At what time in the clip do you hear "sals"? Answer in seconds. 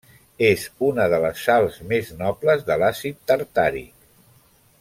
1.49-1.77